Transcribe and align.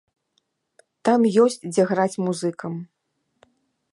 Там 1.09 1.21
ёсць, 1.43 1.59
дзе 1.73 1.83
граць 1.91 2.21
музыкам? 2.29 2.73